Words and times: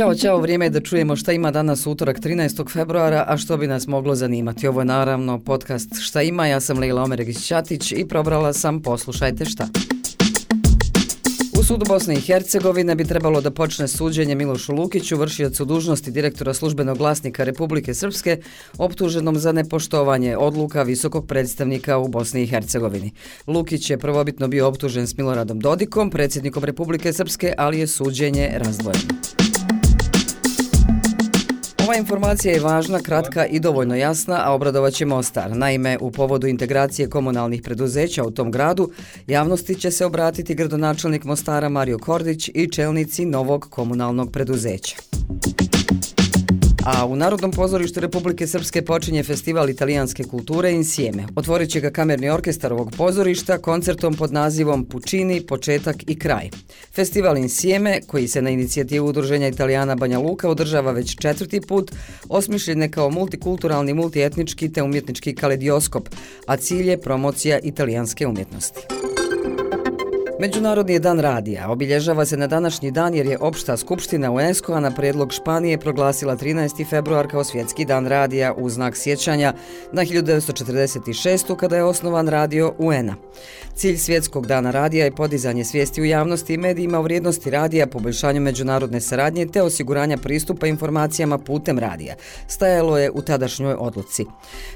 Ćao, 0.00 0.14
čao, 0.14 0.38
vrijeme 0.40 0.66
je 0.66 0.70
da 0.70 0.80
čujemo 0.80 1.16
šta 1.16 1.32
ima 1.32 1.50
danas 1.50 1.86
utorak 1.86 2.20
13. 2.20 2.72
februara, 2.72 3.24
a 3.28 3.36
što 3.36 3.56
bi 3.56 3.66
nas 3.66 3.86
moglo 3.86 4.14
zanimati. 4.14 4.68
Ovo 4.68 4.80
je 4.80 4.84
naravno 4.84 5.38
podcast 5.38 6.00
Šta 6.00 6.22
ima, 6.22 6.46
ja 6.46 6.60
sam 6.60 6.78
Leila 6.78 7.02
Omeregić-Ćatić 7.02 7.92
i 7.92 8.08
probrala 8.08 8.52
sam 8.52 8.82
Poslušajte 8.82 9.44
šta. 9.44 9.68
U 11.58 11.62
sudu 11.62 11.84
Bosne 11.88 12.14
i 12.14 12.20
Hercegovine 12.20 12.94
bi 12.94 13.04
trebalo 13.04 13.40
da 13.40 13.50
počne 13.50 13.88
suđenje 13.88 14.34
Milošu 14.34 14.72
Lukiću, 14.72 15.16
vršiocu 15.16 15.64
dužnosti 15.64 16.10
direktora 16.10 16.54
službenog 16.54 16.98
glasnika 16.98 17.44
Republike 17.44 17.94
Srpske, 17.94 18.38
optuženom 18.78 19.36
za 19.38 19.52
nepoštovanje 19.52 20.36
odluka 20.36 20.82
visokog 20.82 21.26
predstavnika 21.26 21.98
u 21.98 22.08
Bosni 22.08 22.42
i 22.42 22.46
Hercegovini. 22.46 23.12
Lukić 23.46 23.90
je 23.90 23.98
prvobitno 23.98 24.48
bio 24.48 24.68
optužen 24.68 25.06
s 25.06 25.16
Miloradom 25.16 25.60
Dodikom, 25.60 26.10
predsjednikom 26.10 26.64
Republike 26.64 27.12
Srpske, 27.12 27.54
ali 27.58 27.78
je 27.78 27.86
suđenje 27.86 28.50
razdvojeno. 28.54 29.39
Ova 31.90 31.98
informacija 31.98 32.54
je 32.54 32.60
važna, 32.60 33.00
kratka 33.02 33.46
i 33.46 33.60
dovoljno 33.60 33.94
jasna, 33.96 34.42
a 34.44 34.52
obradovat 34.52 34.92
će 34.92 35.06
Mostar. 35.06 35.56
Naime, 35.56 35.98
u 36.00 36.10
povodu 36.10 36.46
integracije 36.46 37.10
komunalnih 37.10 37.62
preduzeća 37.62 38.24
u 38.24 38.30
tom 38.30 38.50
gradu, 38.50 38.90
javnosti 39.26 39.74
će 39.74 39.90
se 39.90 40.06
obratiti 40.06 40.54
gradonačelnik 40.54 41.24
Mostara 41.24 41.68
Mario 41.68 41.98
Kordić 41.98 42.50
i 42.54 42.68
čelnici 42.72 43.24
novog 43.26 43.66
komunalnog 43.70 44.32
preduzeća. 44.32 45.09
A 46.84 47.06
u 47.06 47.16
Narodnom 47.16 47.50
pozorištu 47.50 48.00
Republike 48.00 48.46
Srpske 48.46 48.82
počinje 48.82 49.22
festival 49.22 49.70
italijanske 49.70 50.24
kulture 50.24 50.72
Insieme. 50.72 51.26
Otvorit 51.36 51.70
će 51.70 51.80
ga 51.80 51.90
kamerni 51.90 52.30
orkestar 52.30 52.72
ovog 52.72 52.92
pozorišta 52.96 53.58
koncertom 53.58 54.14
pod 54.14 54.32
nazivom 54.32 54.84
Pučini, 54.84 55.40
početak 55.40 55.96
i 56.06 56.18
kraj. 56.18 56.50
Festival 56.92 57.36
Insieme, 57.36 58.00
koji 58.06 58.28
se 58.28 58.42
na 58.42 58.50
inicijativu 58.50 59.06
Udruženja 59.06 59.48
Italijana 59.48 59.94
Banja 59.94 60.18
Luka 60.18 60.48
održava 60.48 60.92
već 60.92 61.16
četvrti 61.16 61.60
put, 61.60 61.92
osmišljen 62.28 62.82
je 62.82 62.90
kao 62.90 63.10
multikulturalni, 63.10 63.94
multietnički 63.94 64.72
te 64.72 64.82
umjetnički 64.82 65.34
kaledioskop, 65.34 66.08
a 66.46 66.56
cilj 66.56 66.88
je 66.88 67.00
promocija 67.00 67.58
italijanske 67.58 68.26
umjetnosti. 68.26 69.09
Međunarodni 70.40 70.98
dan 70.98 71.20
radija. 71.20 71.70
Obilježava 71.70 72.24
se 72.24 72.36
na 72.36 72.46
današnji 72.46 72.90
dan 72.90 73.14
jer 73.14 73.26
je 73.26 73.38
opšta 73.38 73.76
skupština 73.76 74.30
UNESCO-a 74.30 74.80
na 74.80 74.90
predlog 74.90 75.32
Španije 75.32 75.78
proglasila 75.78 76.36
13. 76.36 76.88
februar 76.90 77.28
kao 77.30 77.44
svjetski 77.44 77.84
dan 77.84 78.06
radija 78.06 78.54
u 78.54 78.70
znak 78.70 78.96
sjećanja 78.96 79.52
na 79.92 80.02
1946. 80.02 81.56
kada 81.56 81.76
je 81.76 81.84
osnovan 81.84 82.28
radio 82.28 82.74
UN-a. 82.78 83.14
Cilj 83.74 83.96
svjetskog 83.96 84.46
dana 84.46 84.70
radija 84.70 85.04
je 85.04 85.14
podizanje 85.14 85.64
svijesti 85.64 86.02
u 86.02 86.04
javnosti 86.04 86.54
i 86.54 86.58
medijima 86.58 86.98
o 86.98 87.02
vrijednosti 87.02 87.50
radija, 87.50 87.86
poboljšanju 87.86 88.40
međunarodne 88.40 89.00
saradnje 89.00 89.46
te 89.46 89.62
osiguranja 89.62 90.16
pristupa 90.16 90.66
informacijama 90.66 91.38
putem 91.38 91.78
radija. 91.78 92.14
Stajalo 92.48 92.98
je 92.98 93.10
u 93.10 93.22
tadašnjoj 93.22 93.74
odluci. 93.78 94.24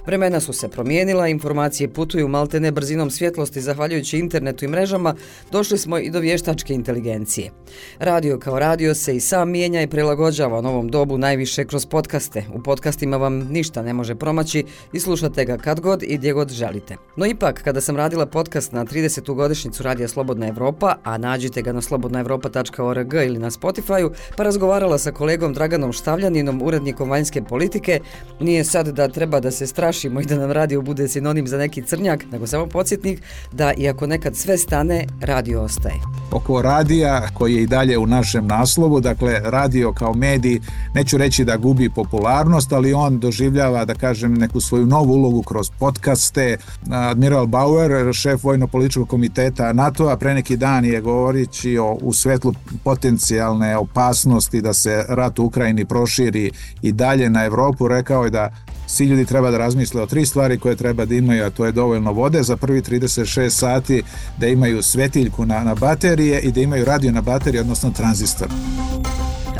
Vremena 0.07 0.41
su 0.41 0.53
se 0.53 0.69
promijenila, 0.69 1.29
informacije 1.29 1.93
putuju 1.93 2.29
maltene 2.29 2.73
brzinom 2.73 3.11
svjetlosti 3.11 3.61
zahvaljujući 3.61 4.19
internetu 4.19 4.65
i 4.65 4.69
mrežama, 4.69 5.15
došli 5.55 5.79
smo 5.79 5.99
i 5.99 6.11
do 6.11 6.21
vještačke 6.21 6.75
inteligencije. 6.75 7.51
Radio 7.99 8.39
kao 8.39 8.59
radio 8.59 8.95
se 8.95 9.17
i 9.17 9.21
sam 9.21 9.51
mijenja 9.51 9.83
i 9.83 9.87
prilagođava 9.87 10.61
novom 10.61 10.89
dobu 10.89 11.19
najviše 11.19 11.65
kroz 11.65 11.87
podcaste. 11.87 12.45
U 12.55 12.63
podcastima 12.63 13.17
vam 13.17 13.35
ništa 13.35 13.83
ne 13.83 13.93
može 13.93 14.15
promaći 14.15 14.65
i 14.93 15.01
slušate 15.01 15.45
ga 15.45 15.57
kad 15.57 15.81
god 15.81 16.03
i 16.03 16.17
gdje 16.17 16.33
god 16.33 16.53
želite. 16.53 16.97
No 17.17 17.27
ipak, 17.27 17.63
kada 17.63 17.81
sam 17.81 17.97
radila 17.97 18.27
podcast 18.27 18.73
na 18.73 18.85
30. 18.85 19.35
godišnicu 19.35 19.83
Radija 19.83 20.09
Slobodna 20.09 20.49
Evropa, 20.49 20.95
a 21.05 21.19
nađite 21.19 21.63
ga 21.63 21.73
na 21.73 21.83
slobodnaevropa.org 21.83 23.15
ili 23.15 23.39
na 23.39 23.51
Spotify-u, 23.51 24.11
pa 24.37 24.43
razgovarala 24.43 24.99
sa 24.99 25.13
kolegom 25.13 25.55
Draganom 25.55 25.93
Štavljaninom, 25.93 26.63
urednikom 26.63 27.11
vanjske 27.11 27.43
politike, 27.43 28.01
nije 28.41 28.65
sad 28.65 28.89
da 28.89 29.09
treba 29.09 29.41
da 29.41 29.51
se 29.51 29.67
strašimo 29.67 30.21
i 30.21 30.25
da 30.25 30.37
nam 30.37 30.53
radio 30.53 30.83
bude 30.83 31.09
sinonim 31.09 31.47
za 31.47 31.59
neki 31.59 31.83
crnjak, 31.83 32.25
nego 32.33 32.47
samo 32.47 32.67
podsjetnik 32.67 33.23
da 33.53 33.73
iako 33.73 34.07
nekad 34.07 34.37
sve 34.37 34.59
stane, 34.59 35.07
radio 35.21 35.44
ostaje. 35.53 36.01
Oko 36.31 36.63
radija 36.63 37.29
koji 37.35 37.55
je 37.55 37.63
i 37.63 37.67
dalje 37.67 37.99
u 37.99 38.07
našem 38.07 38.47
naslovu, 38.47 39.01
dakle 39.01 39.41
radio 39.45 39.93
kao 39.93 40.15
medij, 40.15 40.61
neću 40.95 41.19
reći 41.19 41.45
da 41.45 41.57
gubi 41.57 41.91
popularnost, 41.91 42.73
ali 42.73 42.95
on 42.95 43.19
doživljava, 43.19 43.85
da 43.85 43.95
kažem, 43.95 44.35
neku 44.35 44.61
svoju 44.61 44.87
novu 44.87 45.13
ulogu 45.13 45.43
kroz 45.43 45.71
podcaste. 45.79 46.57
Admiral 46.91 47.47
Bauer, 47.47 48.15
šef 48.15 48.45
vojno-političkog 48.45 49.09
komiteta 49.09 49.73
NATO-a, 49.73 50.17
pre 50.17 50.35
neki 50.35 50.57
dan 50.57 50.85
je 50.85 51.01
govorići 51.01 51.79
o, 51.79 51.99
u 52.03 52.13
svetlu 52.13 52.55
potencijalne 52.85 53.77
opasnosti 53.77 54.61
da 54.61 54.75
se 54.75 55.05
rat 55.09 55.39
u 55.39 55.45
Ukrajini 55.45 55.85
proširi 55.85 56.51
i 56.83 56.93
dalje 56.93 57.31
na 57.31 57.45
Evropu, 57.45 57.89
rekao 57.89 58.25
je 58.25 58.31
da 58.31 58.51
svi 58.95 59.07
ljudi 59.07 59.25
treba 59.25 59.51
da 59.51 59.59
razmisle 59.59 60.03
o 60.03 60.07
tri 60.07 60.27
stvari 60.27 60.59
koje 60.59 60.77
treba 60.77 61.05
da 61.05 61.15
imaju, 61.15 61.45
a 61.45 61.51
to 61.51 61.67
je 61.67 61.73
dovoljno 61.73 62.13
vode 62.13 62.43
za 62.43 62.57
prvi 62.57 62.83
36 62.83 63.51
sati, 63.51 64.03
da 64.39 64.47
imaju 64.47 64.83
svetiljku 64.83 65.47
na, 65.47 65.65
na 65.65 65.75
baterije 65.75 66.41
i 66.41 66.53
da 66.53 66.61
imaju 66.61 66.85
radio 66.85 67.13
na 67.13 67.21
baterije, 67.21 67.61
odnosno 67.61 67.91
tranzistor. 67.91 68.49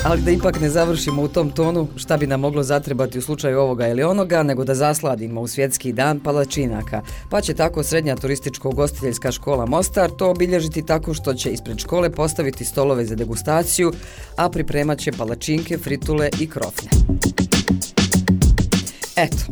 Ali 0.05 0.23
da 0.23 0.31
ipak 0.31 0.61
ne 0.61 0.71
završimo 0.71 1.23
u 1.23 1.29
tom 1.29 1.51
tonu 1.51 1.89
šta 1.97 2.17
bi 2.17 2.27
nam 2.27 2.41
moglo 2.41 2.63
zatrebati 2.63 3.19
u 3.19 3.23
slučaju 3.23 3.61
ovoga 3.61 3.89
ili 3.89 4.03
onoga, 4.03 4.43
nego 4.43 4.65
da 4.65 4.75
zasladimo 4.75 5.41
u 5.41 5.49
svjetski 5.49 5.93
dan 5.93 6.21
palačinaka. 6.21 7.03
Pa 7.31 7.41
će 7.41 7.55
tako 7.55 7.83
srednja 7.83 8.17
turističko-ugostiteljska 8.17 9.33
škola 9.33 9.67
Mostar 9.67 10.11
to 10.11 10.31
obilježiti 10.31 10.87
tako 10.87 11.15
što 11.15 11.35
će 11.35 11.53
ispred 11.53 11.79
škole 11.79 12.11
postaviti 12.11 12.65
stolove 12.65 13.05
za 13.05 13.15
degustaciju, 13.15 13.93
a 14.37 14.49
pripremat 14.49 14.99
će 14.99 15.13
palačinke, 15.13 15.79
fritule 15.79 16.29
i 16.41 16.47
krofne. 16.47 16.91
Ето. 19.17 19.47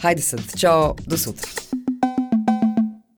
Хайде 0.00 0.22
се. 0.22 0.36
Чао. 0.56 0.94
До 1.06 1.18
сутрин. 1.18 1.83